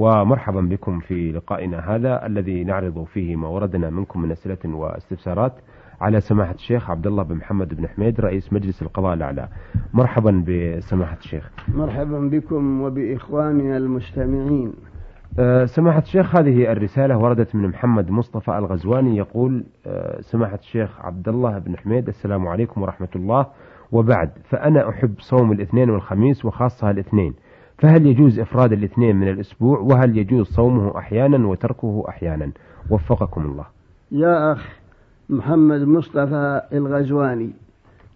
ومرحبا 0.00 0.60
بكم 0.60 0.98
في 1.00 1.32
لقائنا 1.32 1.94
هذا 1.94 2.26
الذي 2.26 2.64
نعرض 2.64 3.04
فيه 3.04 3.36
ما 3.36 3.48
وردنا 3.48 3.90
منكم 3.90 4.22
من 4.22 4.30
أسئلة 4.30 4.76
واستفسارات 4.76 5.52
على 6.00 6.20
سماحة 6.20 6.54
الشيخ 6.54 6.90
عبد 6.90 7.06
الله 7.06 7.22
بن 7.22 7.34
محمد 7.34 7.74
بن 7.74 7.88
حميد 7.88 8.20
رئيس 8.20 8.52
مجلس 8.52 8.82
القضاء 8.82 9.14
الأعلى. 9.14 9.48
مرحبا 9.94 10.44
بسماحة 10.46 11.16
الشيخ. 11.16 11.50
مرحبا 11.74 12.18
بكم 12.18 12.82
وبإخواننا 12.82 13.76
المستمعين. 13.76 14.72
أه 15.38 15.64
سماحة 15.64 15.98
الشيخ 15.98 16.36
هذه 16.36 16.72
الرسالة 16.72 17.18
وردت 17.18 17.54
من 17.54 17.68
محمد 17.68 18.10
مصطفى 18.10 18.58
الغزواني 18.58 19.16
يقول 19.16 19.64
أه 19.86 20.20
سماحة 20.20 20.58
الشيخ 20.58 21.00
عبد 21.00 21.28
الله 21.28 21.58
بن 21.58 21.76
حميد 21.76 22.08
السلام 22.08 22.48
عليكم 22.48 22.82
ورحمة 22.82 23.08
الله. 23.16 23.46
وبعد 23.92 24.30
فأنا 24.48 24.88
أحب 24.88 25.14
صوم 25.18 25.52
الاثنين 25.52 25.90
والخميس 25.90 26.44
وخاصة 26.44 26.90
الاثنين. 26.90 27.34
فهل 27.80 28.06
يجوز 28.06 28.38
إفراد 28.38 28.72
الاثنين 28.72 29.16
من 29.16 29.28
الأسبوع؟ 29.28 29.78
وهل 29.78 30.18
يجوز 30.18 30.46
صومه 30.46 30.98
أحيانا 30.98 31.46
وتركه 31.46 32.04
أحيانا؟ 32.08 32.50
وفقكم 32.90 33.42
الله. 33.42 33.64
يا 34.12 34.52
أخ 34.52 34.68
محمد 35.30 35.80
مصطفى 35.80 36.62
الغزواني 36.72 37.50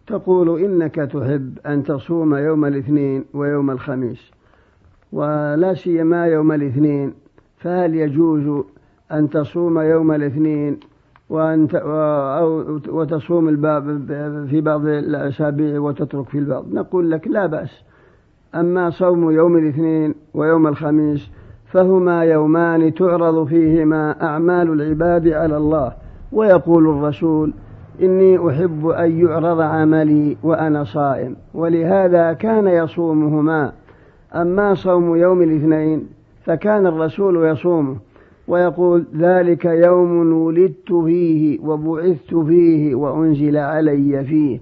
تقول 0.06 0.60
إنك 0.60 0.94
تحب 0.94 1.58
أن 1.66 1.82
تصوم 1.82 2.34
يوم 2.34 2.64
الاثنين 2.64 3.24
ويوم 3.34 3.70
الخميس 3.70 4.30
ولا 5.12 5.74
سيما 5.74 6.26
يوم 6.26 6.52
الاثنين 6.52 7.14
فهل 7.58 7.94
يجوز 7.94 8.64
أن 9.12 9.30
تصوم 9.30 9.78
يوم 9.80 10.12
الاثنين 10.12 10.80
وأن 11.28 11.68
أو 11.74 12.80
وتصوم 12.88 13.48
الباب 13.48 13.84
في 14.50 14.60
بعض 14.60 14.86
الأسابيع 14.86 15.80
وتترك 15.80 16.28
في 16.28 16.38
البعض 16.38 16.72
نقول 16.72 17.10
لك 17.10 17.28
لا 17.28 17.46
بأس. 17.46 17.84
أما 18.54 18.90
صوم 18.90 19.30
يوم 19.30 19.56
الاثنين 19.56 20.14
ويوم 20.34 20.66
الخميس 20.66 21.30
فهما 21.66 22.24
يومان 22.24 22.94
تعرض 22.94 23.46
فيهما 23.46 24.22
أعمال 24.22 24.72
العباد 24.72 25.28
على 25.28 25.56
الله. 25.56 25.92
ويقول 26.32 26.88
الرسول 26.88 27.52
إني 28.02 28.48
أحب 28.48 28.86
أن 28.86 29.20
يعرض 29.20 29.60
عملي 29.60 30.36
وأنا 30.42 30.84
صائم 30.84 31.36
ولهذا 31.54 32.32
كان 32.32 32.68
يصومهما. 32.68 33.72
أما 34.34 34.74
صوم 34.74 35.16
يوم 35.16 35.42
الاثنين 35.42 36.06
فكان 36.44 36.86
الرسول 36.86 37.46
يصومه 37.46 37.96
ويقول 38.48 39.04
ذلك 39.16 39.64
يوم 39.64 40.32
ولدت 40.32 40.92
فيه 40.92 41.60
وبعثت 41.60 42.34
فيه 42.34 42.94
وأنزل 42.94 43.56
علي 43.56 44.24
فيه. 44.24 44.60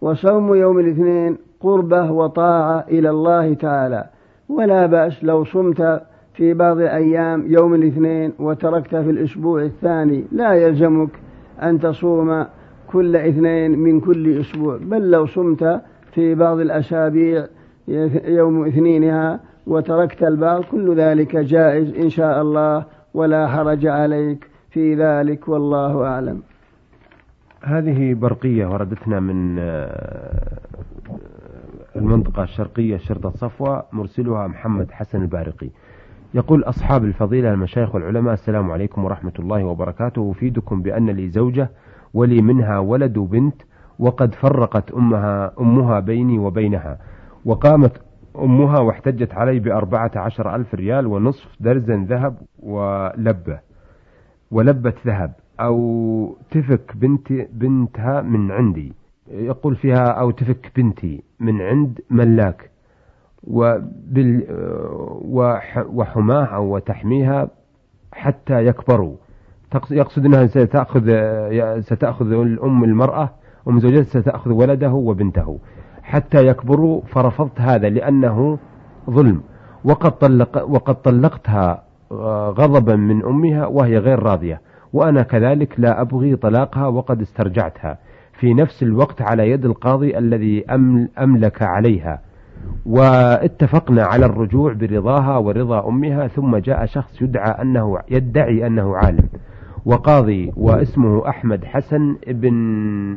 وصوم 0.00 0.54
يوم 0.54 0.78
الاثنين 0.78 1.36
قربة 1.60 2.10
وطاعة 2.10 2.84
إلى 2.88 3.10
الله 3.10 3.54
تعالى. 3.54 4.04
ولا 4.48 4.86
بأس 4.86 5.24
لو 5.24 5.44
صمت 5.44 6.02
في 6.34 6.54
بعض 6.54 6.78
الأيام 6.78 7.44
يوم 7.46 7.74
الاثنين 7.74 8.32
وتركت 8.38 8.96
في 8.96 9.10
الأسبوع 9.10 9.62
الثاني 9.62 10.24
لا 10.32 10.52
يلزمك 10.52 11.10
أن 11.62 11.80
تصوم 11.80 12.46
كل 12.86 13.16
اثنين 13.16 13.78
من 13.78 14.00
كل 14.00 14.40
أسبوع. 14.40 14.76
بل 14.76 15.10
لو 15.10 15.26
صمت 15.26 15.80
في 16.12 16.34
بعض 16.34 16.58
الأسابيع 16.58 17.46
يوم 18.24 18.64
اثنينها 18.64 19.40
وتركت 19.66 20.22
البعض 20.22 20.62
كل 20.62 20.96
ذلك 20.96 21.36
جائز 21.36 21.94
إن 21.94 22.10
شاء 22.10 22.42
الله 22.42 22.84
ولا 23.14 23.46
حرج 23.48 23.86
عليك 23.86 24.50
في 24.70 24.94
ذلك 24.94 25.48
والله 25.48 26.04
أعلم. 26.04 26.42
هذه 27.62 28.14
برقية 28.14 28.66
وردتنا 28.66 29.20
من 29.20 29.58
المنطقة 31.96 32.42
الشرقية 32.42 32.96
شرطة 32.96 33.30
صفوة 33.30 33.84
مرسلها 33.92 34.46
محمد 34.46 34.90
حسن 34.90 35.22
البارقي. 35.22 35.70
يقول 36.34 36.62
أصحاب 36.62 37.04
الفضيلة 37.04 37.52
المشايخ 37.52 37.94
والعلماء 37.94 38.34
السلام 38.34 38.70
عليكم 38.70 39.04
ورحمة 39.04 39.32
الله 39.38 39.64
وبركاته. 39.64 40.30
أفيدكم 40.30 40.82
بأن 40.82 41.10
لي 41.10 41.28
زوجة 41.28 41.70
ولي 42.14 42.42
منها 42.42 42.78
ولد 42.78 43.16
وبنت 43.16 43.62
وقد 43.98 44.34
فرقت 44.34 44.90
أمها 44.90 45.52
أمها 45.60 46.00
بيني 46.00 46.38
وبينها. 46.38 46.98
وقامت 47.44 48.02
أمها 48.38 48.80
واحتجت 48.80 49.34
علي 49.34 49.58
بأربعة 49.58 50.10
عشر 50.16 50.54
ألف 50.54 50.74
ريال 50.74 51.06
ونصف 51.06 51.56
درزن 51.60 52.04
ذهب 52.04 52.36
ولبة. 52.58 53.60
ولبة 54.50 54.94
ذهب 55.06 55.32
أو 55.60 56.36
تفك 56.50 56.96
بنت 56.96 57.32
بنتها 57.52 58.22
من 58.22 58.50
عندي. 58.50 58.92
يقول 59.30 59.76
فيها 59.76 60.06
أو 60.06 60.30
تفك 60.30 60.72
بنتي 60.76 61.22
من 61.40 61.62
عند 61.62 62.00
ملاك. 62.10 62.70
وبال 63.44 64.46
وحماها 65.92 66.58
وتحميها 66.58 67.48
حتى 68.12 68.66
يكبروا. 68.66 69.16
يقصد 69.90 70.24
أنها 70.24 70.46
ستأخذ 70.46 71.00
ستأخذ 71.80 72.32
الأم 72.32 72.84
المرأة 72.84 73.30
أم 73.68 73.78
زوجته 73.78 74.20
ستأخذ 74.20 74.50
ولده 74.50 74.92
وبنته. 74.92 75.58
حتى 76.02 76.46
يكبروا 76.46 77.00
فرفضت 77.06 77.60
هذا 77.60 77.88
لأنه 77.88 78.58
ظلم. 79.10 79.42
وقد, 79.84 80.10
طلق 80.10 80.64
وقد 80.68 81.02
طلقتها 81.02 81.82
غضبا 82.50 82.96
من 82.96 83.24
أمها 83.24 83.66
وهي 83.66 83.98
غير 83.98 84.22
راضية. 84.22 84.60
وأنا 84.92 85.22
كذلك 85.22 85.80
لا 85.80 86.00
أبغي 86.00 86.36
طلاقها 86.36 86.86
وقد 86.86 87.20
استرجعتها. 87.20 87.98
في 88.38 88.54
نفس 88.54 88.82
الوقت 88.82 89.22
على 89.22 89.50
يد 89.50 89.64
القاضي 89.64 90.18
الذي 90.18 90.64
أملك 91.18 91.62
عليها. 91.62 92.20
واتفقنا 92.86 94.02
على 94.02 94.26
الرجوع 94.26 94.72
برضاها 94.72 95.38
ورضا 95.38 95.88
أمها 95.88 96.26
ثم 96.26 96.56
جاء 96.56 96.86
شخص 96.86 97.22
يدعى 97.22 97.62
أنه 97.62 97.98
يدعي 98.10 98.66
أنه 98.66 98.96
عالم. 98.96 99.28
وقاضي 99.84 100.52
واسمه 100.56 101.28
أحمد 101.28 101.64
حسن 101.64 102.16
بن 102.26 103.16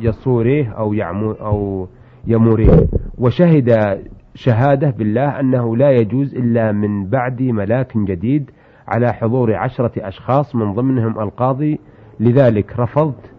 يصوريه 0.00 0.68
أو 0.68 0.94
يعمو 0.94 1.32
أو 1.32 1.88
يموريه. 2.26 2.86
وشهد 3.18 3.98
شهادة 4.34 4.90
بالله 4.90 5.40
أنه 5.40 5.76
لا 5.76 5.90
يجوز 5.90 6.34
إلا 6.34 6.72
من 6.72 7.06
بعد 7.06 7.42
ملاك 7.42 7.98
جديد 7.98 8.50
على 8.88 9.12
حضور 9.12 9.54
عشرة 9.54 9.92
أشخاص 9.98 10.56
من 10.56 10.72
ضمنهم 10.72 11.20
القاضي. 11.20 11.80
لذلك 12.20 12.78
رفضت 12.78 13.32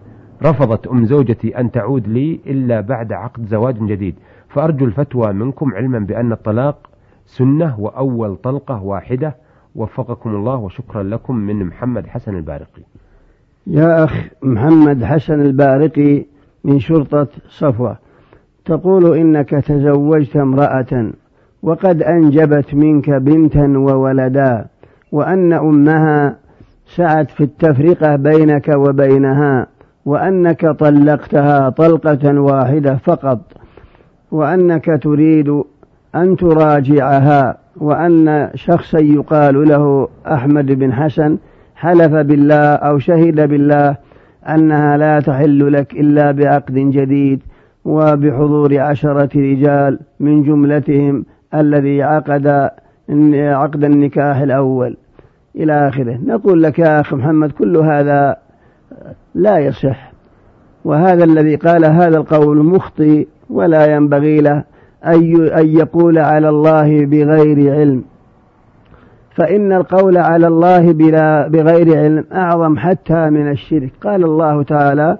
رفضت 0.43 0.87
أم 0.87 1.05
زوجتي 1.05 1.59
أن 1.59 1.71
تعود 1.71 2.07
لي 2.07 2.39
إلا 2.47 2.81
بعد 2.81 3.13
عقد 3.13 3.45
زواج 3.45 3.75
جديد. 3.75 4.15
فأرجو 4.49 4.85
الفتوى 4.85 5.33
منكم 5.33 5.73
علما 5.73 5.99
بأن 5.99 6.31
الطلاق 6.31 6.89
سنة 7.25 7.79
وأول 7.79 8.35
طلقة 8.35 8.83
واحدة. 8.83 9.35
وفقكم 9.75 10.35
الله 10.35 10.55
وشكرا 10.55 11.03
لكم 11.03 11.35
من 11.35 11.65
محمد 11.65 12.07
حسن 12.07 12.35
البارقي. 12.35 12.81
يا 13.67 14.03
أخ 14.03 14.27
محمد 14.43 15.03
حسن 15.03 15.41
البارقي 15.41 16.25
من 16.63 16.79
شرطة 16.79 17.27
صفوة. 17.49 17.97
تقول 18.65 19.17
إنك 19.17 19.49
تزوجت 19.49 20.35
امرأة 20.35 21.11
وقد 21.63 22.03
أنجبت 22.03 22.73
منك 22.73 23.09
بنتا 23.09 23.73
وولدا 23.77 24.65
وأن 25.11 25.53
أمها 25.53 26.37
سعت 26.85 27.31
في 27.31 27.43
التفرقة 27.43 28.15
بينك 28.15 28.67
وبينها. 28.67 29.67
وأنك 30.05 30.65
طلقتها 30.65 31.69
طلقة 31.69 32.39
واحدة 32.39 32.95
فقط 32.95 33.39
وأنك 34.31 34.99
تريد 35.03 35.63
أن 36.15 36.35
تراجعها 36.35 37.57
وأن 37.77 38.49
شخصا 38.55 38.99
يقال 38.99 39.67
له 39.67 40.07
أحمد 40.27 40.65
بن 40.65 40.93
حسن 40.93 41.37
حلف 41.75 42.13
بالله 42.13 42.73
أو 42.73 42.99
شهد 42.99 43.49
بالله 43.49 43.95
أنها 44.49 44.97
لا 44.97 45.19
تحل 45.19 45.73
لك 45.73 45.93
إلا 45.93 46.31
بعقد 46.31 46.73
جديد 46.73 47.39
وبحضور 47.85 48.79
عشرة 48.79 49.29
رجال 49.35 49.99
من 50.19 50.43
جملتهم 50.43 51.25
الذي 51.53 52.03
عقد 52.03 52.69
عقد 53.33 53.83
النكاح 53.83 54.37
الأول. 54.37 54.97
إلى 55.55 55.87
آخره. 55.87 56.19
نقول 56.25 56.63
لك 56.63 56.79
يا 56.79 56.99
أخ 57.01 57.13
محمد 57.13 57.51
كل 57.51 57.77
هذا 57.77 58.37
لا 59.39 59.57
يصح. 59.57 60.11
وهذا 60.85 61.23
الذي 61.23 61.55
قال 61.55 61.85
هذا 61.85 62.17
القول 62.17 62.65
مخطئ 62.65 63.27
ولا 63.49 63.95
ينبغي 63.95 64.41
له 64.41 64.63
أن 65.05 65.67
يقول 65.67 66.17
على 66.19 66.49
الله 66.49 67.05
بغير 67.05 67.73
علم. 67.73 68.03
فإن 69.35 69.73
القول 69.73 70.17
على 70.17 70.47
الله 70.47 70.93
بلا 70.93 71.47
بغير 71.47 71.97
علم 71.97 72.25
أعظم 72.33 72.77
حتى 72.77 73.29
من 73.29 73.51
الشرك. 73.51 73.91
قال 74.01 74.23
الله 74.23 74.63
تعالى 74.63 75.17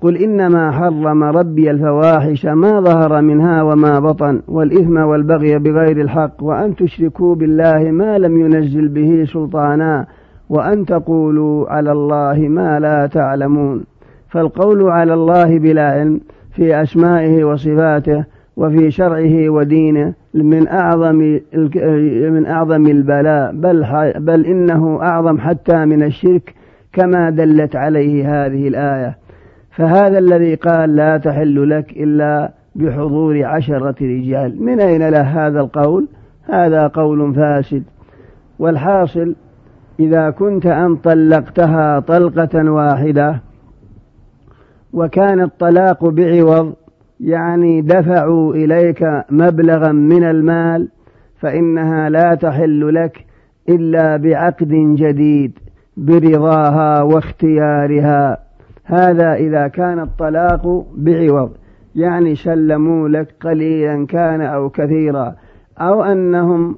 قل 0.00 0.16
إنما 0.16 0.70
حرم 0.70 1.24
ربي 1.24 1.70
الفواحش 1.70 2.46
ما 2.46 2.80
ظهر 2.80 3.22
منها 3.22 3.62
وما 3.62 4.00
بطن 4.00 4.42
والإثم 4.48 4.96
والبغي 4.96 5.58
بغير 5.58 6.00
الحق 6.00 6.42
وأن 6.42 6.76
تشركوا 6.76 7.34
بالله 7.34 7.90
ما 7.90 8.18
لم 8.18 8.40
ينزل 8.40 8.88
به 8.88 9.24
سلطانا 9.32 10.06
وأن 10.50 10.84
تقولوا 10.84 11.70
على 11.70 11.92
الله 11.92 12.38
ما 12.48 12.80
لا 12.80 13.06
تعلمون. 13.06 13.84
فالقول 14.28 14.90
على 14.90 15.14
الله 15.14 15.58
بلا 15.58 15.90
علم 15.90 16.20
في 16.52 16.82
أسمائه 16.82 17.44
وصفاته 17.44 18.24
وفي 18.56 18.90
شرعه 18.90 19.48
ودينه 19.48 20.14
من 20.34 20.68
أعظم 20.68 21.38
من 22.34 22.46
أعظم 22.46 22.86
البلاء 22.86 23.52
بل 23.52 23.86
بل 24.18 24.46
إنه 24.46 25.02
أعظم 25.02 25.38
حتى 25.38 25.84
من 25.84 26.02
الشرك 26.02 26.54
كما 26.92 27.30
دلت 27.30 27.76
عليه 27.76 28.44
هذه 28.46 28.68
الآية. 28.68 29.16
فهذا 29.70 30.18
الذي 30.18 30.54
قال 30.54 30.96
لا 30.96 31.16
تحل 31.16 31.70
لك 31.70 31.90
إلا 31.96 32.52
بحضور 32.74 33.44
عشرة 33.44 33.96
رجال. 34.00 34.62
من 34.62 34.80
أين 34.80 35.08
له 35.08 35.46
هذا 35.46 35.60
القول؟ 35.60 36.08
هذا 36.44 36.86
قول 36.86 37.34
فاسد. 37.34 37.82
والحاصل 38.58 39.34
إذا 40.00 40.30
كنت 40.30 40.66
أن 40.66 40.96
طلقتها 40.96 42.00
طلقة 42.00 42.70
واحدة 42.70 43.40
وكان 44.92 45.40
الطلاق 45.40 46.04
بعوض 46.08 46.74
يعني 47.20 47.80
دفعوا 47.80 48.54
إليك 48.54 49.04
مبلغا 49.30 49.92
من 49.92 50.24
المال 50.24 50.88
فإنها 51.40 52.08
لا 52.08 52.34
تحل 52.34 52.94
لك 52.94 53.26
إلا 53.68 54.16
بعقد 54.16 54.68
جديد 54.96 55.58
برضاها 55.96 57.02
واختيارها. 57.02 58.38
هذا 58.84 59.34
إذا 59.34 59.68
كان 59.68 60.00
الطلاق 60.00 60.86
بعوض 60.96 61.50
يعني 61.94 62.34
سلموا 62.34 63.08
لك 63.08 63.34
قليلا 63.40 64.06
كان 64.06 64.40
أو 64.40 64.70
كثيرا 64.70 65.34
أو 65.78 66.04
أنهم 66.04 66.76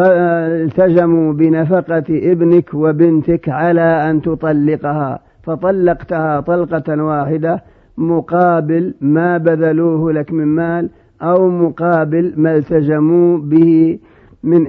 التزموا 0.00 1.32
بنفقة 1.32 2.04
ابنك 2.08 2.74
وبنتك 2.74 3.48
على 3.48 4.10
أن 4.10 4.22
تطلقها 4.22 5.20
فطلقتها 5.42 6.40
طلقة 6.40 7.02
واحدة 7.02 7.62
مقابل 7.98 8.94
ما 9.00 9.38
بذلوه 9.38 10.12
لك 10.12 10.32
من 10.32 10.44
مال 10.46 10.90
أو 11.22 11.48
مقابل 11.50 12.32
ما 12.36 12.56
التزموا 12.56 13.38
به 13.38 13.98
من 14.42 14.60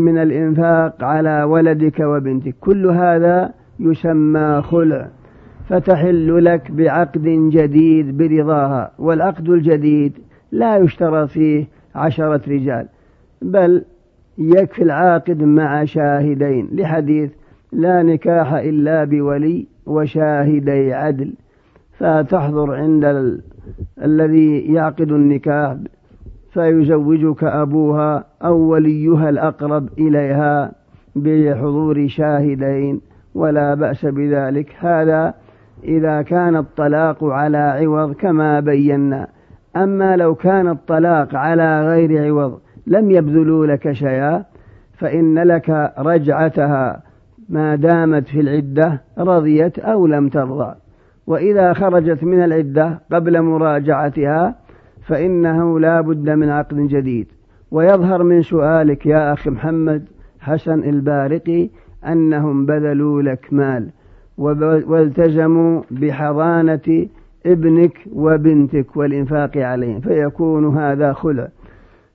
من 0.00 0.18
الإنفاق 0.18 1.04
على 1.04 1.42
ولدك 1.42 2.00
وبنتك. 2.00 2.54
كل 2.60 2.86
هذا 2.86 3.52
يسمى 3.80 4.62
خلع. 4.62 5.08
فتحل 5.68 6.44
لك 6.44 6.70
بعقد 6.70 7.50
جديد 7.52 8.18
برضاها. 8.18 8.92
والعقد 8.98 9.48
الجديد 9.48 10.12
لا 10.52 10.76
يشترط 10.76 11.28
فيه 11.28 11.66
عشرة 11.94 12.40
رجال 12.48 12.86
بل 13.42 13.84
يكفي 14.38 14.82
العاقد 14.82 15.42
مع 15.42 15.84
شاهدين. 15.84 16.68
لحديث 16.72 17.30
لا 17.72 18.02
نكاح 18.02 18.52
إلا 18.52 19.04
بولي 19.04 19.66
وشاهدي 19.86 20.92
عدل. 20.92 21.32
فتحضر 21.98 22.74
عند 22.74 23.04
ال... 23.04 23.40
الذي 24.04 24.74
يعقد 24.74 25.12
النكاح 25.12 25.76
فيزوجك 26.52 27.44
أبوها 27.44 28.24
أو 28.44 28.56
وليها 28.58 29.30
الأقرب 29.30 29.88
إليها 29.98 30.72
بحضور 31.16 32.08
شاهدين. 32.08 33.00
ولا 33.34 33.74
بأس 33.74 34.06
بذلك. 34.06 34.74
هذا 34.78 35.34
إذا 35.84 36.22
كان 36.22 36.56
الطلاق 36.56 37.24
على 37.24 37.58
عوض 37.58 38.12
كما 38.12 38.60
بينا. 38.60 39.28
أما 39.76 40.16
لو 40.16 40.34
كان 40.34 40.68
الطلاق 40.68 41.34
على 41.34 41.86
غير 41.88 42.26
عوض 42.26 42.60
لم 42.90 43.10
يبذلوا 43.10 43.66
لك 43.66 43.92
شيئا 43.92 44.44
فإن 44.98 45.38
لك 45.38 45.92
رجعتها 45.98 47.02
ما 47.48 47.74
دامت 47.74 48.28
في 48.28 48.40
العدة 48.40 49.02
رضيت 49.18 49.78
أو 49.78 50.06
لم 50.06 50.28
ترضى. 50.28 50.74
وإذا 51.26 51.72
خرجت 51.72 52.24
من 52.24 52.44
العدة 52.44 53.00
قبل 53.12 53.42
مراجعتها 53.42 54.54
فإنه 55.06 55.80
لا 55.80 56.00
بد 56.00 56.30
من 56.30 56.48
عقد 56.48 56.76
جديد. 56.76 57.26
ويظهر 57.70 58.22
من 58.22 58.42
سؤالك 58.42 59.06
يا 59.06 59.32
أخي 59.32 59.50
محمد 59.50 60.04
حسن 60.40 60.84
البارقي 60.84 61.70
أنهم 62.06 62.66
بذلوا 62.66 63.22
لك 63.22 63.46
مال 63.52 63.90
والتزموا 64.38 65.82
بحضانة 65.90 67.06
ابنك 67.46 67.98
وبنتك 68.12 68.96
والإنفاق 68.96 69.56
عليهم 69.56 70.00
فيكون 70.00 70.76
هذا 70.76 71.12
خلع. 71.12 71.48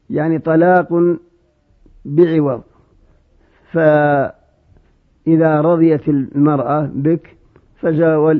يعني 0.10 0.40
طلاق 0.40 1.18
بعوض. 2.06 2.62
فإذا 3.72 4.32
رضيت 5.62 6.10
المرأة 6.10 6.90
بك 6.94 7.36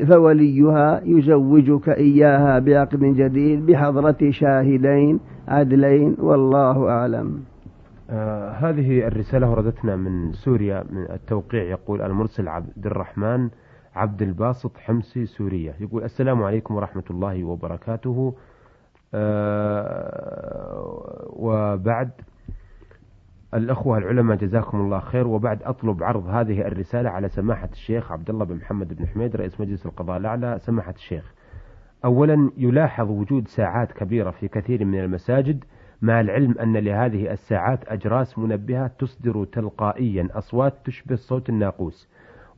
فوليها 0.08 1.02
يزوجك 1.06 1.90
إياها 1.90 2.60
بعقد 2.60 3.00
جديد 3.00 3.66
بحضرة 3.66 4.32
شاهدين 4.32 5.20
عدلين 5.48 6.16
والله 6.20 6.90
أعلم. 6.90 7.44
آه 8.10 8.50
هذه 8.52 9.08
الرسالة 9.08 9.52
وردتنا 9.52 9.96
من 9.96 10.34
سوريا 10.34 10.84
من 10.90 11.06
التوقيع 11.12 11.64
يقول 11.64 12.02
المرسل 12.02 12.48
عبد 12.48 12.86
الرحمن 12.86 13.50
عبد 13.96 14.22
الباسط 14.22 14.78
حمصي 14.78 15.26
سوريا. 15.26 15.74
يقول 15.80 16.04
السلام 16.04 16.44
عليكم 16.44 16.76
ورحمة 16.76 17.04
الله 17.10 17.44
وبركاته. 17.44 18.34
وبعد 21.30 22.12
الأخوة 23.54 23.98
العلماء 23.98 24.38
جزاكم 24.38 24.82
الله 24.82 25.00
خير. 25.00 25.28
وبعد 25.28 25.64
أطلب 25.64 26.04
عرض 26.04 26.28
هذه 26.28 26.62
الرسالة 26.62 27.10
على 27.10 27.30
سماحة 27.30 27.70
الشيخ 27.72 28.12
عبد 28.12 28.30
الله 28.30 28.46
بن 28.46 28.56
محمد 28.56 28.94
بن 28.94 29.08
حميد 29.08 29.36
رئيس 29.36 29.62
مجلس 29.62 29.86
القضاء 29.86 30.18
الأعلى. 30.18 30.60
سماحة 30.60 30.94
الشيخ 30.96 31.34
أولا 32.06 32.52
يلاحظ 32.58 33.10
وجود 33.10 33.48
ساعات 33.48 33.92
كبيرة 33.92 34.32
في 34.32 34.48
كثير 34.48 34.86
من 34.86 35.00
المساجد 35.00 35.64
مع 36.02 36.22
العلم 36.22 36.56
أن 36.60 36.78
لهذه 36.78 37.32
الساعات 37.32 37.80
أجراس 37.88 38.40
منبهة 38.40 38.88
تصدر 39.00 39.46
تلقائيا 39.46 40.28
أصوات 40.32 40.74
تشبه 40.86 41.16
صوت 41.16 41.50
الناقوس 41.50 42.10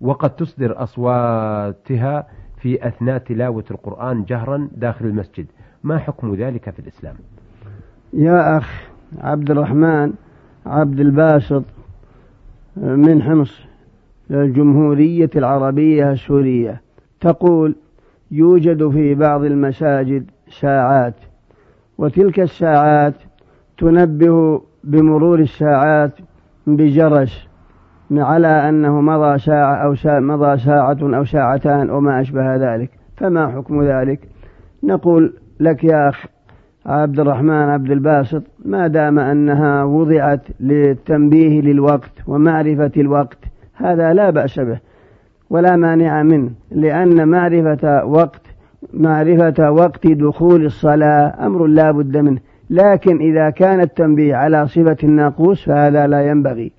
وقد 0.01 0.35
تصدر 0.35 0.83
أصواتها 0.83 2.27
في 2.57 2.87
أثناء 2.87 3.17
تلاوة 3.17 3.65
القرآن 3.71 4.23
جهرا 4.23 4.69
داخل 4.71 5.05
المسجد. 5.05 5.45
ما 5.83 5.97
حكم 5.97 6.35
ذلك 6.35 6.69
في 6.69 6.79
الإسلام؟ 6.79 7.15
يا 8.13 8.57
أخ 8.57 8.89
عبد 9.21 9.51
الرحمن 9.51 10.13
عبد 10.65 10.99
الباسط 10.99 11.63
من 12.77 13.21
حمص 13.21 13.61
الجمهورية 14.31 15.29
العربية 15.35 16.11
السورية. 16.11 16.81
تقول 17.19 17.75
يوجد 18.31 18.89
في 18.89 19.15
بعض 19.15 19.43
المساجد 19.43 20.31
ساعات 20.49 21.13
وتلك 21.97 22.39
الساعات 22.39 23.13
تنبه 23.77 24.61
بمرور 24.83 25.39
الساعات 25.39 26.11
بجرس 26.67 27.47
على 28.11 28.47
أنه 28.47 29.01
مضى 29.01 29.37
ساعة 29.37 29.75
أو 29.75 29.95
ساعة 29.95 30.19
مضى 30.19 30.57
ساعة 30.57 30.97
أو 31.01 31.25
ساعتان 31.25 31.89
أو 31.89 31.99
ما 31.99 32.21
أشبه 32.21 32.55
ذلك. 32.55 32.91
فما 33.17 33.47
حكم 33.47 33.83
ذلك؟ 33.83 34.29
نقول 34.83 35.33
لك 35.59 35.83
يا 35.83 36.09
أخ 36.09 36.25
عبد 36.85 37.19
الرحمن 37.19 37.51
عبد 37.51 37.91
الباسط 37.91 38.43
ما 38.65 38.87
دام 38.87 39.19
أنها 39.19 39.83
وضعت 39.83 40.41
للتنبيه 40.59 41.61
للوقت 41.61 42.11
ومعرفة 42.27 42.91
الوقت 42.97 43.37
هذا 43.73 44.13
لا 44.13 44.29
بأس 44.29 44.59
به 44.59 44.79
ولا 45.49 45.75
مانع 45.75 46.23
منه 46.23 46.49
لأن 46.71 47.27
معرفة 47.27 48.05
وقت 48.05 48.41
معرفة 48.93 49.71
وقت 49.71 50.07
دخول 50.07 50.65
الصلاة 50.65 51.45
أمر 51.45 51.65
لا 51.65 51.91
بد 51.91 52.17
منه 52.17 52.39
لكن 52.69 53.17
إذا 53.17 53.49
كان 53.49 53.81
التنبيه 53.81 54.35
على 54.35 54.67
صفة 54.67 54.97
الناقوس 55.03 55.65
فهذا 55.65 56.07
لا 56.07 56.21
ينبغي 56.21 56.71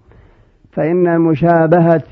فإن 0.73 1.21
مشابهة 1.21 2.03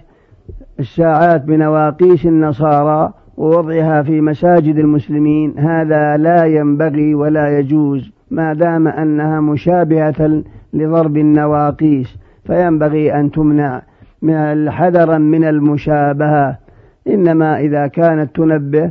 الساعات 0.80 1.44
بنواقيس 1.44 2.26
النصارى 2.26 3.12
ووضعها 3.36 4.02
في 4.02 4.20
مساجد 4.20 4.78
المسلمين. 4.78 5.58
هذا 5.58 6.16
لا 6.16 6.44
ينبغي 6.44 7.14
ولا 7.14 7.58
يجوز 7.58 8.12
ما 8.30 8.54
دام 8.54 8.88
أنها 8.88 9.40
مشابهة 9.40 10.42
لضرب 10.74 11.16
النواقيس. 11.16 12.16
فينبغي 12.44 13.14
أن 13.14 13.30
تمنع 13.30 13.82
حذرا 14.68 15.18
من 15.18 15.44
المشابهة. 15.44 16.58
إنما 17.08 17.60
إذا 17.60 17.86
كانت 17.86 18.36
تنبه 18.36 18.90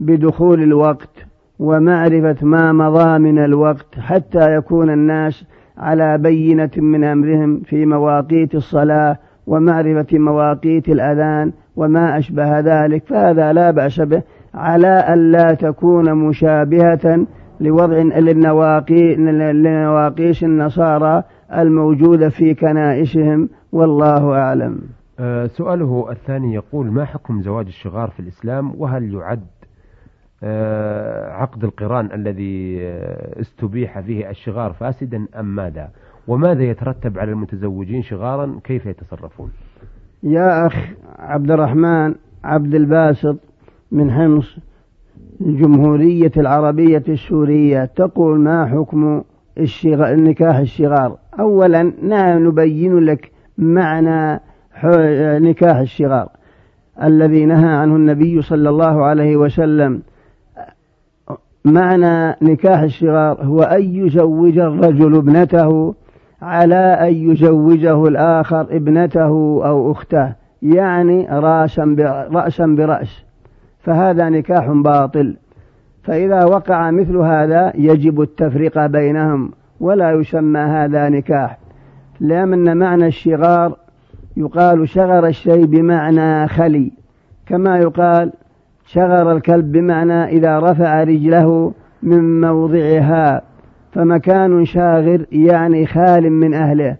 بدخول 0.00 0.62
الوقت 0.62 1.26
ومعرفة 1.58 2.36
ما 2.42 2.72
مضى 2.72 3.18
من 3.18 3.38
الوقت 3.38 3.98
حتى 3.98 4.56
يكون 4.56 4.90
الناس 4.90 5.44
على 5.78 6.18
بينة 6.18 6.70
من 6.76 7.04
أمرهم 7.04 7.60
في 7.60 7.86
مواقيت 7.86 8.54
الصلاة 8.54 9.16
ومعرفة 9.46 10.18
مواقيت 10.18 10.88
الأذان 10.88 11.52
وما 11.76 12.18
أشبه 12.18 12.60
ذلك 12.60 13.06
فهذا 13.06 13.52
لا 13.52 13.70
بأس 13.70 14.00
به 14.00 14.22
على 14.54 15.14
ألا 15.14 15.54
تكون 15.54 16.14
مشابهة 16.14 17.26
لوضع 17.60 17.98
لنواقيش 19.52 20.44
النصارى 20.44 21.22
الموجودة 21.56 22.28
في 22.28 22.54
كنائسهم 22.54 23.48
والله 23.72 24.32
أعلم. 24.38 24.80
آه، 25.18 25.46
سؤاله 25.46 26.10
الثاني 26.10 26.54
يقول 26.54 26.86
ما 26.86 27.04
حكم 27.04 27.42
زواج 27.42 27.66
الشغار 27.66 28.10
في 28.10 28.20
الإسلام؟ 28.20 28.72
وهل 28.78 29.14
يعد 29.14 29.46
آه، 30.44 31.32
عقد 31.32 31.64
القران 31.64 32.12
الذي 32.12 32.78
آه، 32.80 33.40
استبيح 33.40 34.00
فيه 34.00 34.30
الشغار 34.30 34.72
فاسدا 34.72 35.26
أم 35.38 35.54
ماذا؟ 35.54 35.90
وماذا 36.28 36.62
يترتب 36.62 37.18
على 37.18 37.30
المتزوجين 37.30 38.02
شغارا؟ 38.02 38.60
كيف 38.64 38.86
يتصرفون؟ 38.86 39.50
يا 40.22 40.66
أخ 40.66 40.76
عبد 41.18 41.50
الرحمن 41.50 42.14
عبد 42.44 42.74
الباسط 42.74 43.36
من 43.92 44.10
حمص 44.10 44.56
الجمهورية 45.40 46.32
العربية 46.36 47.02
السورية 47.08 47.84
تقول 47.84 48.40
ما 48.40 48.66
حكم 48.66 49.22
الشغار 49.58 50.16
نكاح 50.16 50.56
الشغار؟ 50.56 51.16
أولا 51.40 51.92
نبين 52.38 52.98
لك 52.98 53.30
معنى 53.58 54.40
نكاح 55.48 55.76
الشغار. 55.76 56.28
الذي 57.02 57.44
نهى 57.44 57.68
عنه 57.74 57.96
النبي 57.96 58.42
صلى 58.42 58.68
الله 58.68 59.04
عليه 59.04 59.36
وسلم. 59.36 60.02
معنى 61.64 62.36
نكاح 62.42 62.80
الشغار 62.80 63.42
هو 63.42 63.62
أن 63.62 63.82
يزوج 63.82 64.58
الرجل 64.58 65.16
ابنته 65.16 65.94
على 66.42 66.76
أن 66.76 67.14
يزوجه 67.30 68.08
الآخر 68.08 68.60
ابنته 68.60 69.60
أو 69.66 69.92
أخته 69.92 70.32
يعني 70.62 71.26
رأسا 72.32 72.66
برأس. 72.66 73.24
فهذا 73.80 74.28
نكاح 74.28 74.70
باطل. 74.70 75.36
فإذا 76.02 76.44
وقع 76.44 76.90
مثل 76.90 77.16
هذا 77.16 77.72
يجب 77.74 78.20
التفرقة 78.20 78.86
بينهم 78.86 79.50
ولا 79.80 80.10
يسمى 80.12 80.60
هذا 80.60 81.08
نكاح. 81.08 81.58
لأن 82.20 82.76
معنى 82.76 83.06
الشغار 83.06 83.76
يقال 84.36 84.88
شغر 84.88 85.26
الشيء 85.26 85.64
بمعنى 85.64 86.48
خلي. 86.48 86.92
كما 87.46 87.78
يقال 87.78 88.32
شغر 88.86 89.32
الكلب 89.32 89.72
بمعنى 89.72 90.24
إذا 90.24 90.58
رفع 90.58 91.02
رجله 91.02 91.72
من 92.02 92.40
موضعها. 92.40 93.51
فمكان 93.92 94.64
شاغر 94.64 95.26
يعني 95.32 95.86
خال 95.86 96.32
من 96.32 96.54
أهله. 96.54 96.96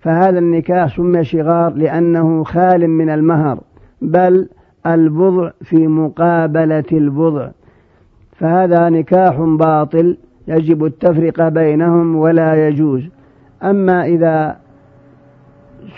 فهذا 0.00 0.38
النكاح 0.38 0.96
سمي 0.96 1.24
شغار 1.24 1.72
لأنه 1.74 2.44
خال 2.44 2.90
من 2.90 3.10
المهر 3.10 3.60
بل 4.02 4.48
البضع 4.86 5.50
في 5.60 5.86
مقابلة 5.86 6.84
البضع. 6.92 7.48
فهذا 8.36 8.88
نكاح 8.88 9.40
باطل 9.40 10.16
يجب 10.48 10.84
التفرقة 10.84 11.48
بينهم 11.48 12.16
ولا 12.16 12.68
يجوز. 12.68 13.08
أما 13.62 14.06
إذا 14.06 14.56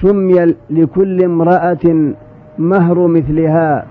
سمي 0.01 0.55
لكل 0.71 1.25
امرأة 1.25 2.15
مهر 2.59 3.07
مثلها 3.07 3.87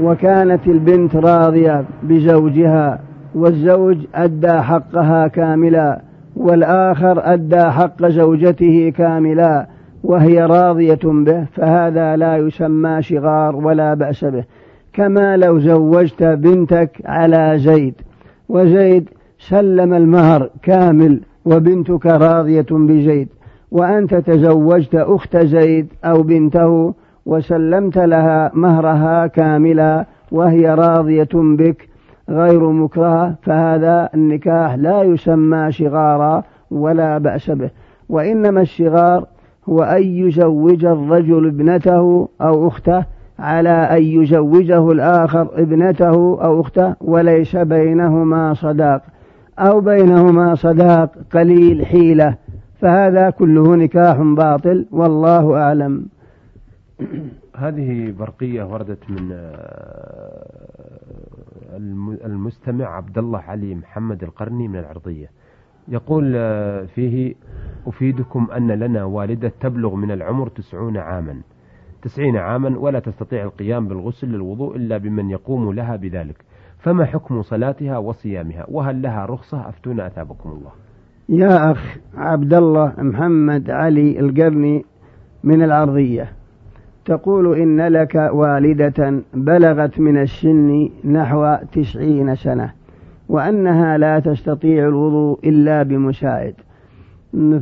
وكانت 0.00 0.66
البنت 0.66 1.16
راضية 1.16 1.84
بزوجها 2.02 3.00
والزوج 3.34 3.98
أدى 4.14 4.52
حقها 4.52 5.26
كاملا 5.28 6.00
والآخر 6.36 7.32
أدى 7.32 7.62
حق 7.62 8.06
زوجته 8.06 8.92
كاملا 8.96 9.66
وهي 10.04 10.44
راضية 10.44 11.00
به 11.04 11.44
فهذا 11.44 12.16
لا 12.16 12.36
يسمى 12.36 13.02
شغار 13.02 13.56
ولا 13.56 13.94
بأس 13.94 14.24
به. 14.24 14.44
كما 14.92 15.36
لو 15.36 15.58
زوجت 15.58 16.22
بنتك 16.22 16.90
على 17.04 17.58
زيد 17.58 17.94
وزيد 18.48 19.08
سلم 19.38 19.94
المهر 19.94 20.50
كامل 20.62 21.20
وبنتك 21.44 22.06
راضية 22.06 22.66
بزيد 22.70 23.28
وأنت 23.70 24.14
تزوجت 24.14 24.94
أخت 24.94 25.36
زيد 25.36 25.86
أو 26.04 26.22
بنته 26.22 26.94
وسلمت 27.26 27.98
لها 27.98 28.50
مهرها 28.54 29.26
كاملا 29.26 30.06
وهي 30.32 30.74
راضية 30.74 31.28
بك 31.34 31.88
غير 32.28 32.70
مكرهة 32.70 33.34
فهذا 33.42 34.08
النكاح 34.14 34.74
لا 34.74 35.02
يسمى 35.02 35.72
شغارا 35.72 36.42
ولا 36.70 37.18
بأس 37.18 37.50
به. 37.50 37.70
وإنما 38.08 38.60
الشغار 38.60 39.26
هو 39.68 39.82
أن 39.82 40.02
يزوج 40.02 40.84
الرجل 40.84 41.46
ابنته 41.46 42.28
أو 42.40 42.68
أخته 42.68 43.04
على 43.38 43.70
أن 43.70 44.02
يزوجه 44.02 44.92
الآخر 44.92 45.48
ابنته 45.54 46.44
أو 46.44 46.60
أخته 46.60 46.94
وليس 47.00 47.56
بينهما 47.56 48.54
صداق. 48.54 49.02
أو 49.58 49.80
بينهما 49.80 50.54
صداق 50.54 51.10
قليل 51.32 51.86
حيلة. 51.86 52.34
فهذا 52.80 53.30
كله 53.30 53.76
نكاح 53.76 54.16
باطل 54.22 54.86
والله 54.92 55.56
أعلم. 55.56 56.06
هذه 57.56 58.14
برقية 58.18 58.64
وردت 58.64 59.10
من 59.10 59.32
آه، 59.32 60.44
المستمع 62.24 62.86
عبد 62.96 63.18
الله 63.18 63.38
علي 63.38 63.74
محمد 63.74 64.22
القرني 64.22 64.68
من 64.68 64.78
العرضية. 64.78 65.30
يقول 65.88 66.32
آه، 66.36 66.84
فيه 66.84 67.34
أفيدكم 67.86 68.48
أن 68.56 68.70
لنا 68.70 69.04
والدة 69.04 69.52
تبلغ 69.60 69.94
من 69.94 70.10
العمر 70.10 70.48
تسعون 70.48 70.96
عاما. 70.96 71.40
تسعين 72.02 72.36
عاما 72.36 72.78
ولا 72.78 72.98
تستطيع 72.98 73.44
القيام 73.44 73.88
بالغسل 73.88 74.28
للوضوء 74.28 74.76
إلا 74.76 74.98
بمن 74.98 75.30
يقوم 75.30 75.72
لها 75.72 75.96
بذلك. 75.96 76.44
فما 76.78 77.04
حكم 77.04 77.42
صلاتها 77.42 77.98
وصيامها؟ 77.98 78.66
وهل 78.68 79.02
لها 79.02 79.26
رخصة؟ 79.26 79.68
أفتونا 79.68 80.06
أثابكم 80.06 80.50
الله. 80.50 80.70
يا 81.28 81.72
أخ 81.72 81.98
عبد 82.14 82.54
الله 82.54 82.94
محمد 82.98 83.70
علي 83.70 84.20
القرني 84.20 84.84
من 85.44 85.62
العرضية. 85.62 86.32
تقول 87.04 87.58
إن 87.58 87.80
لك 87.80 88.30
والدة 88.32 89.22
بلغت 89.34 90.00
من 90.00 90.22
السن 90.22 90.88
نحو 91.04 91.56
تسعين 91.72 92.34
سنة 92.34 92.70
وأنها 93.28 93.98
لا 93.98 94.18
تستطيع 94.18 94.88
الوضوء 94.88 95.38
إلا 95.44 95.82
بمساعد 95.82 96.54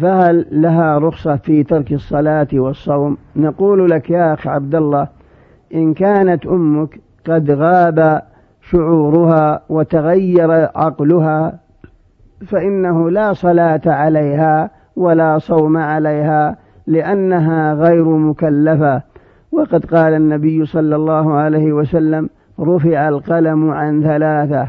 فهل 0.01 0.47
لها 0.51 0.99
رخصة 0.99 1.37
في 1.37 1.63
ترك 1.63 1.93
الصلاة 1.93 2.49
والصوم؟ 2.53 3.17
نقول 3.37 3.91
لك 3.91 4.11
يا 4.11 4.35
أخ 4.35 4.47
عبد 4.47 4.75
الله 4.75 5.09
إن 5.75 5.95
كانت 5.95 6.47
أمك 6.47 7.01
قد 7.27 7.51
غاب 7.51 8.23
شعورها 8.71 9.63
وتغير 9.69 10.51
عقلها 10.75 11.59
فإنه 12.47 13.11
لا 13.11 13.33
صلاة 13.33 13.81
عليها 13.87 14.71
ولا 14.97 15.39
صوم 15.39 15.77
عليها 15.77 16.57
لأنها 16.87 17.75
غير 17.75 18.05
مكلفة. 18.05 19.03
وقد 19.53 19.85
قال 19.85 20.15
النبي 20.15 20.67
صلى 20.67 20.97
الله 20.97 21.35
عليه 21.35 21.73
وسلم 21.73 22.31
رفع 22.61 23.09
القلم 23.09 23.71
عن 23.71 24.03
ثلاثة 24.03 24.69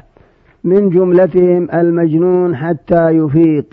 من 0.64 0.90
جملتهم 0.90 1.68
المجنون 1.74 2.56
حتى 2.56 3.10
يفيق. 3.10 3.66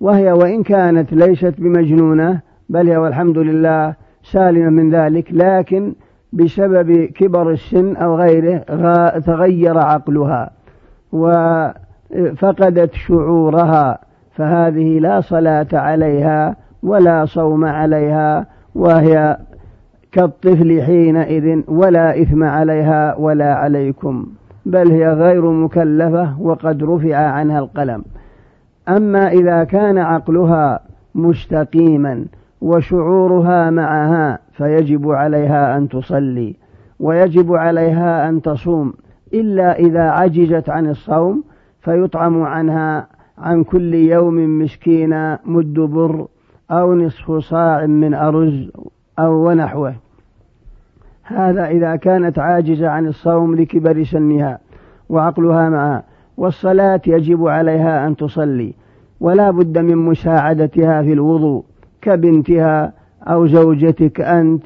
وهي 0.00 0.32
وإن 0.32 0.62
كانت 0.62 1.12
ليست 1.12 1.54
بمجنونة 1.58 2.40
بل 2.68 2.88
هي 2.88 2.96
والحمد 2.96 3.38
لله 3.38 3.94
سالمة 4.22 4.70
من 4.70 4.90
ذلك 4.90 5.28
لكن 5.32 5.94
بسبب 6.32 7.04
كبر 7.04 7.50
السن 7.50 7.96
أو 7.96 8.16
غيره 8.16 8.58
تغير 9.18 9.78
عقلها 9.78 10.50
وفقدت 11.12 12.94
شعورها 12.94 13.98
فهذه 14.32 14.98
لا 14.98 15.20
صلاة 15.20 15.66
عليها 15.72 16.56
ولا 16.82 17.24
صوم 17.24 17.64
عليها 17.64 18.46
وهي 18.74 19.38
كالطفل 20.12 20.82
حينئذ 20.82 21.62
ولا 21.68 22.22
إثم 22.22 22.44
عليها 22.44 23.16
ولا 23.16 23.54
عليكم 23.54 24.26
بل 24.66 24.90
هي 24.90 25.12
غير 25.12 25.50
مكلفة 25.50 26.40
وقد 26.40 26.84
رفع 26.84 27.16
عنها 27.16 27.58
القلم. 27.58 28.04
أما 28.88 29.28
إذا 29.28 29.64
كان 29.64 29.98
عقلها 29.98 30.80
مستقيما 31.14 32.24
وشعورها 32.60 33.70
معها 33.70 34.38
فيجب 34.52 35.10
عليها 35.10 35.76
أن 35.76 35.88
تصلي 35.88 36.56
ويجب 37.00 37.52
عليها 37.52 38.28
أن 38.28 38.42
تصوم. 38.42 38.92
إلا 39.34 39.78
إذا 39.78 40.02
عجزت 40.02 40.70
عن 40.70 40.86
الصوم 40.86 41.44
فيطعم 41.80 42.42
عنها 42.42 43.06
عن 43.38 43.64
كل 43.64 43.94
يوم 43.94 44.62
مسكينا 44.62 45.38
مد 45.44 45.74
بر 45.74 46.26
أو 46.70 46.94
نصف 46.94 47.32
صاع 47.32 47.86
من 47.86 48.14
أرز 48.14 48.70
أو 49.18 49.48
ونحوه. 49.48 49.94
هذا 51.22 51.66
إذا 51.66 51.96
كانت 51.96 52.38
عاجزة 52.38 52.88
عن 52.88 53.06
الصوم 53.06 53.54
لكبر 53.54 54.04
سنها 54.04 54.58
وعقلها 55.08 55.68
معها 55.68 56.02
والصلاة 56.36 57.00
يجب 57.06 57.46
عليها 57.46 58.06
أن 58.06 58.16
تصلي 58.16 58.74
ولا 59.20 59.50
بد 59.50 59.78
من 59.78 59.96
مساعدتها 59.96 61.02
في 61.02 61.12
الوضوء 61.12 61.64
كبنتها 62.02 62.92
أو 63.22 63.46
زوجتك 63.46 64.20
أنت. 64.20 64.62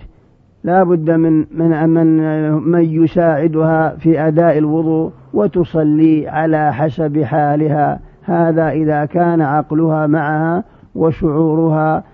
لا 0.64 0.84
بد 0.84 1.10
من 1.10 1.46
من 1.50 1.88
من 1.88 2.52
من 2.52 2.84
يساعدها 2.84 3.96
في 3.96 4.20
أداء 4.20 4.58
الوضوء 4.58 5.12
وتصلي 5.32 6.28
على 6.28 6.72
حسب 6.72 7.22
حالها. 7.22 8.00
هذا 8.22 8.70
إذا 8.70 9.04
كان 9.04 9.40
عقلها 9.40 10.06
معها 10.06 10.64
وشعورها 10.94 12.04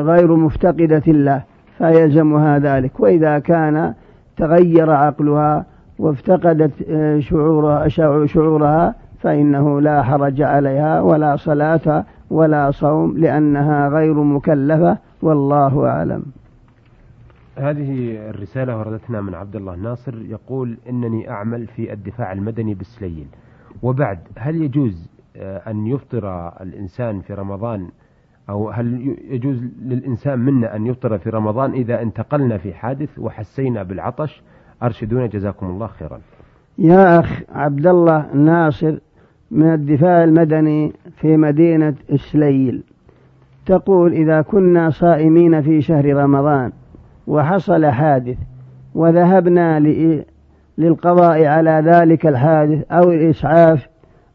غير 0.00 0.36
مفتقدة 0.36 1.12
له 1.12 1.42
فيلزمها 1.78 2.58
ذلك. 2.58 3.00
وإذا 3.00 3.38
كان 3.38 3.94
تغير 4.36 4.90
عقلها 4.90 5.66
وافتقدت 5.98 6.72
آه، 6.88 7.20
شعورها 7.20 7.88
شعورها 8.26 8.94
فإنه 9.20 9.80
لا 9.80 10.02
حرج 10.02 10.42
عليها 10.42 11.00
ولا 11.00 11.36
صلاة 11.36 12.04
ولا 12.30 12.70
صوم 12.70 13.18
لأنها 13.18 13.88
غير 13.88 14.14
مكلفة 14.14 14.98
والله 15.22 15.86
أعلم. 15.86 16.22
هذه 17.56 18.16
الرسالة 18.30 18.78
وردتنا 18.78 19.20
من 19.20 19.34
عبد 19.34 19.56
الله 19.56 19.76
ناصر 19.76 20.14
يقول 20.22 20.78
إنني 20.88 21.30
أعمل 21.30 21.66
في 21.66 21.92
الدفاع 21.92 22.32
المدني 22.32 22.74
بالسليل. 22.74 23.26
وبعد 23.82 24.18
هل 24.38 24.62
يجوز 24.62 25.08
آه، 25.36 25.70
أن 25.70 25.86
يفطر 25.86 26.52
الإنسان 26.60 27.20
في 27.20 27.34
رمضان 27.34 27.88
أو 28.50 28.70
هل 28.70 29.16
يجوز 29.30 29.64
للإنسان 29.82 30.38
منا 30.38 30.76
أن 30.76 30.86
يفطر 30.86 31.18
في 31.18 31.30
رمضان 31.30 31.72
إذا 31.72 32.02
انتقلنا 32.02 32.58
في 32.58 32.74
حادث 32.74 33.18
وحسينا 33.18 33.82
بالعطش؟ 33.82 34.42
أرشدونا 34.82 35.26
جزاكم 35.26 35.66
الله 35.66 35.86
خيرا. 35.86 36.20
يا 36.78 37.20
أخ 37.20 37.42
عبد 37.52 37.86
الله 37.86 38.34
ناصر 38.34 38.98
من 39.50 39.74
الدفاع 39.74 40.24
المدني 40.24 40.92
في 41.16 41.36
مدينة 41.36 41.94
إسليل 42.10 42.82
تقول 43.66 44.12
إذا 44.12 44.42
كنا 44.42 44.90
صائمين 44.90 45.62
في 45.62 45.80
شهر 45.80 46.14
رمضان 46.16 46.72
وحصل 47.26 47.86
حادث 47.86 48.36
وذهبنا 48.94 49.80
للقضاء 50.78 51.44
على 51.44 51.82
ذلك 51.84 52.26
الحادث 52.26 52.92
أو 52.92 53.10
الإسعاف 53.10 53.88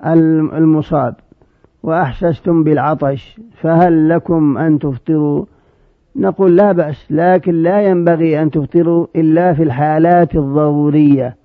المصاب 0.05 1.15
وأحسستم 1.84 2.63
بالعطش 2.63 3.40
فهل 3.62 4.10
لكم 4.10 4.58
أن 4.58 4.80
تفطروا؟ 4.80 5.46
نقول 6.16 6.56
لا 6.56 6.72
بأس 6.72 7.12
لكن 7.12 7.54
لا 7.54 7.82
ينبغي 7.82 8.42
أن 8.42 8.52
تفطروا 8.52 9.08
إلا 9.16 9.54
في 9.54 9.63
الحالات 9.63 10.36
الضرورية. 10.36 11.36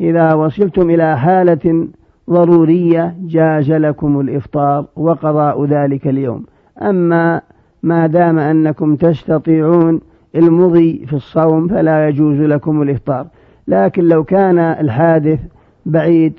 إذا 0.00 0.34
وصلتم 0.34 0.90
إلى 0.90 1.18
حالة 1.18 1.88
ضرورية 2.30 3.14
جاز 3.20 3.72
لكم 3.72 4.20
الإفطار 4.20 4.86
وقضاء 4.96 5.64
ذلك 5.64 6.06
اليوم. 6.06 6.44
أما 6.82 7.40
ما 7.82 8.06
دام 8.06 8.38
أنكم 8.38 8.96
تستطيعون 8.96 10.00
المضي 10.36 11.06
في 11.06 11.12
الصوم 11.12 11.68
فلا 11.68 12.08
يجوز 12.08 12.40
لكم 12.40 12.82
الإفطار. 12.82 13.26
لكن 13.68 14.04
لو 14.04 14.24
كان 14.24 14.58
الحادث 14.58 15.40
بعيد 15.86 16.32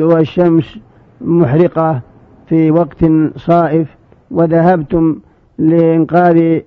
والشمس 0.00 0.78
محرقة 1.20 2.00
في 2.46 2.70
وقت 2.70 3.04
صائف 3.36 3.96
وذهبتم 4.30 5.18
لإنقاذ 5.58 6.60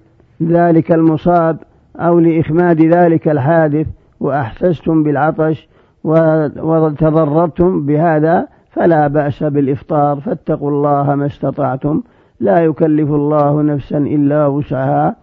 ذلك 0.44 0.92
المصاب 0.92 1.58
أو 1.96 2.20
لإخماد 2.20 2.82
ذلك 2.82 3.28
الحادث 3.28 3.88
وأحسستم 4.20 5.04
بالعطش 5.04 5.68
وتضررتم 6.04 7.86
بهذا 7.86 8.48
فلا 8.72 9.08
بأس 9.08 9.44
بالإفطار 9.44 10.20
فاتقوا 10.20 10.72
الله 10.72 11.16
ما 11.16 11.26
استطعتم. 11.26 12.02
لا 12.40 12.60
يكلف 12.60 13.10
الله 13.10 13.62
نفسا 13.62 13.98
إلا 13.98 14.48
وسعها. 14.48 15.16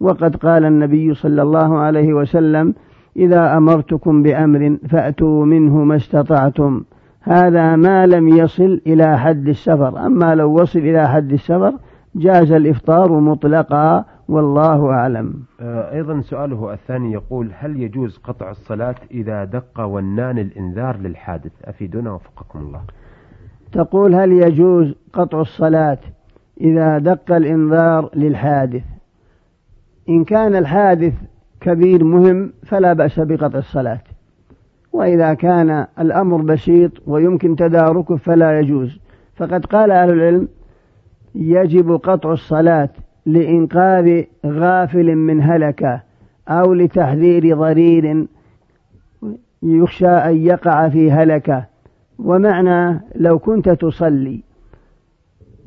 وقد 0.00 0.36
قال 0.36 0.64
النبي 0.64 1.14
صلى 1.14 1.42
الله 1.42 1.78
عليه 1.78 2.14
وسلم 2.14 2.74
إذا 3.16 3.56
أمرتكم 3.56 4.22
بأمر 4.22 4.76
فأتوا 4.88 5.44
منه 5.44 5.84
ما 5.84 5.96
استطعتم. 5.96 6.82
هذا 7.30 7.76
ما 7.76 8.06
لم 8.06 8.28
يصل 8.28 8.80
إلى 8.86 9.18
حد 9.18 9.48
السفر. 9.48 10.06
أما 10.06 10.34
لو 10.34 10.60
وصل 10.60 10.78
إلى 10.78 11.08
حد 11.08 11.32
السفر 11.32 11.72
جاز 12.14 12.52
الإفطار 12.52 13.20
مطلقا 13.20 14.04
والله 14.28 14.90
أعلم. 14.90 15.34
آه، 15.60 15.92
أيضا 15.92 16.20
سؤاله 16.20 16.72
الثاني 16.72 17.12
يقول 17.12 17.50
هل 17.58 17.82
يجوز 17.82 18.18
قطع 18.18 18.50
الصلاة 18.50 18.94
إذا 19.10 19.44
دق 19.44 19.80
ونان 19.80 20.38
الإنذار 20.38 20.96
للحادث؟ 20.96 21.52
أفيدونا 21.64 22.12
وفقكم 22.12 22.58
الله. 22.58 22.80
تقول 23.72 24.14
هل 24.14 24.32
يجوز 24.32 24.94
قطع 25.12 25.40
الصلاة 25.40 25.98
إذا 26.60 26.98
دق 26.98 27.32
الإنذار 27.32 28.10
للحادث؟ 28.14 28.84
إن 30.08 30.24
كان 30.24 30.56
الحادث 30.56 31.14
كبير 31.60 32.04
مهم 32.04 32.52
فلا 32.66 32.92
بأس 32.92 33.20
بقطع 33.20 33.58
الصلاة. 33.58 34.00
وإذا 34.92 35.34
كان 35.34 35.86
الأمر 35.98 36.42
بسيط 36.42 36.92
ويمكن 37.06 37.56
تداركه 37.56 38.16
فلا 38.16 38.58
يجوز. 38.60 38.98
فقد 39.36 39.66
قال 39.66 39.90
أهل 39.90 40.10
العلم 40.10 40.48
يجب 41.34 41.92
قطع 41.92 42.32
الصلاة 42.32 42.88
لإنقاذ 43.26 44.22
غافل 44.46 45.16
من 45.16 45.42
هلكة 45.42 46.02
أو 46.48 46.74
لتحذير 46.74 47.56
ضرير 47.56 48.26
يخشى 49.62 50.08
أن 50.08 50.36
يقع 50.36 50.88
في 50.88 51.12
هلكة. 51.12 51.64
ومعنى 52.18 53.00
لو 53.14 53.38
كنت 53.38 53.68
تصلي 53.68 54.42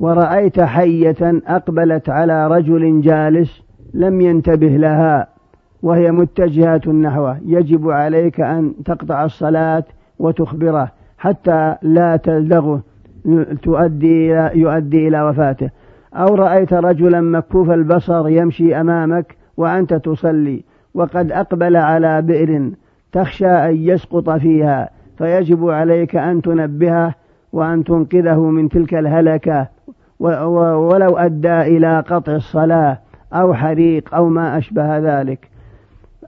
ورأيت 0.00 0.60
حية 0.60 1.16
أقبلت 1.46 2.08
على 2.08 2.48
رجل 2.48 3.00
جالس 3.00 3.62
لم 3.94 4.20
ينتبه 4.20 4.76
لها 4.76 5.28
وهي 5.84 6.10
متجهة 6.10 6.92
نحوه 6.92 7.38
يجب 7.46 7.90
عليك 7.90 8.40
أن 8.40 8.74
تقطع 8.84 9.24
الصلاة 9.24 9.84
وتخبره 10.18 10.90
حتى 11.18 11.74
لا 11.82 12.16
تلدغه 12.16 12.82
تؤدي 13.62 14.26
يؤدي 14.54 15.08
إلى 15.08 15.22
وفاته. 15.22 15.70
أو 16.14 16.34
رأيت 16.34 16.72
رجلا 16.72 17.20
مكوف 17.20 17.70
البصر 17.70 18.28
يمشي 18.28 18.80
أمامك 18.80 19.36
وأنت 19.56 19.94
تصلي 19.94 20.64
وقد 20.94 21.32
أقبل 21.32 21.76
على 21.76 22.22
بئر 22.22 22.70
تخشى 23.12 23.46
أن 23.46 23.76
يسقط 23.76 24.30
فيها 24.30 24.90
فيجب 25.18 25.68
عليك 25.68 26.16
أن 26.16 26.42
تنبهه 26.42 27.14
وأن 27.52 27.84
تنقذه 27.84 28.40
من 28.40 28.68
تلك 28.68 28.94
الهلكة. 28.94 29.68
ولو 30.20 31.16
أدى 31.16 31.60
إلى 31.60 32.00
قطع 32.00 32.32
الصلاة 32.32 32.98
أو 33.32 33.54
حريق 33.54 34.14
أو 34.14 34.28
ما 34.28 34.58
أشبه 34.58 34.98
ذلك. 34.98 35.53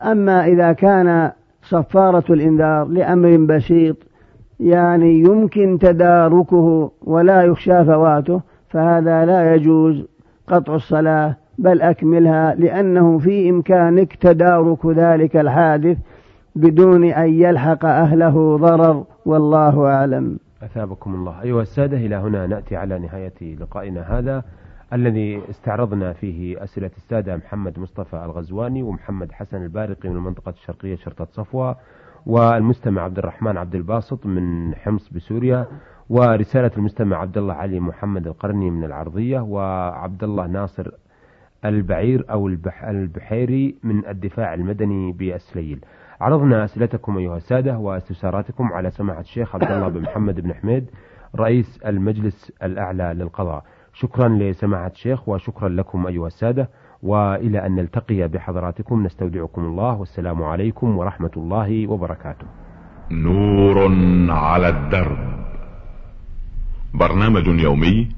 أما 0.02 0.46
إذا 0.46 0.72
كان 0.72 1.30
صفارة 1.62 2.32
الإنذار 2.32 2.84
لأمر 2.84 3.36
بسيط 3.36 3.96
يعني 4.60 5.20
يمكن 5.20 5.78
تداركه 5.78 6.90
ولا 7.02 7.42
يخشى 7.42 7.84
فواته 7.84 8.40
فهذا 8.68 9.24
لا 9.24 9.54
يجوز 9.54 10.04
قطع 10.46 10.74
الصلاة 10.74 11.36
بل 11.58 11.82
أكملها 11.82 12.54
لأنه 12.54 13.18
في 13.18 13.50
إمكانك 13.50 14.14
تدارك 14.14 14.86
ذلك 14.86 15.36
الحادث 15.36 15.98
بدون 16.56 17.04
أن 17.04 17.28
يلحق 17.28 17.84
أهله 17.84 18.56
ضرر 18.56 19.04
والله 19.26 19.86
أعلم. 19.86 20.38
أثابكم 20.62 21.14
الله. 21.14 21.42
أيها 21.42 21.62
السادة 21.62 21.96
إلى 21.96 22.16
هنا 22.16 22.46
نأتي 22.46 22.76
على 22.76 22.98
نهاية 22.98 23.56
لقائنا 23.60 24.18
هذا. 24.18 24.42
الذي 24.92 25.42
استعرضنا 25.50 26.12
فيه 26.12 26.64
أسئلة 26.64 26.90
السادة 26.96 27.36
محمد 27.36 27.78
مصطفى 27.78 28.16
الغزواني 28.24 28.82
ومحمد 28.82 29.32
حسن 29.32 29.62
البارقي 29.62 30.08
من 30.08 30.16
المنطقة 30.16 30.50
الشرقية 30.50 30.96
شرطة 30.96 31.24
صفوة 31.32 31.76
والمستمع 32.26 33.02
عبد 33.02 33.18
الرحمن 33.18 33.56
عبد 33.56 33.74
الباسط 33.74 34.26
من 34.26 34.74
حمص 34.74 35.08
بسوريا 35.12 35.66
ورسالة 36.08 36.70
المستمع 36.76 37.16
عبد 37.16 37.38
الله 37.38 37.54
علي 37.54 37.80
محمد 37.80 38.26
القرني 38.26 38.70
من 38.70 38.84
العرضية 38.84 39.40
وعبد 39.40 40.24
الله 40.24 40.46
ناصر 40.46 40.90
البعير 41.64 42.24
أو 42.30 42.48
البحيري 42.84 43.74
من 43.82 44.06
الدفاع 44.06 44.54
المدني 44.54 45.12
بالسليل 45.12 45.84
عرضنا 46.20 46.64
أسئلتكم 46.64 47.18
أيها 47.18 47.36
السادة 47.36 47.78
واستفساراتكم 47.78 48.72
على 48.72 48.90
سماحة 48.90 49.20
الشيخ 49.20 49.54
عبد 49.54 49.70
الله 49.70 49.88
بن 49.88 50.00
محمد 50.00 50.40
بن 50.40 50.54
حميد 50.54 50.90
رئيس 51.36 51.80
المجلس 51.86 52.52
الأعلى 52.62 53.14
للقضاء. 53.16 53.64
شكرا 54.00 54.28
لسماحة 54.28 54.86
الشيخ 54.86 55.28
وشكرا 55.28 55.68
لكم 55.68 56.06
أيها 56.06 56.26
السادة 56.26 56.68
وإلى 57.02 57.66
أن 57.66 57.74
نلتقي 57.74 58.28
بحضراتكم 58.28 59.02
نستودعكم 59.02 59.62
الله 59.62 59.94
والسلام 59.94 60.42
عليكم 60.42 60.98
ورحمة 60.98 61.30
الله 61.36 61.86
وبركاته. 61.86 62.46
نور 63.10 63.78
على 64.30 64.68
الدرب. 64.68 65.18
برنامج 66.94 67.46
يومي 67.46 68.08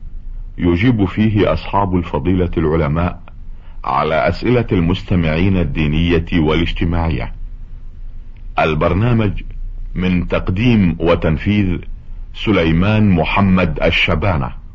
يجيب 0.58 1.04
فيه 1.04 1.52
أصحاب 1.52 1.96
الفضيلة 1.96 2.50
العلماء 2.56 3.20
على 3.84 4.28
أسئلة 4.28 4.66
المستمعين 4.72 5.56
الدينية 5.56 6.26
والاجتماعية. 6.32 7.32
البرنامج 8.58 9.42
من 9.94 10.28
تقديم 10.28 10.96
وتنفيذ 11.00 11.78
سليمان 12.34 13.10
محمد 13.10 13.82
الشبانة. 13.82 14.67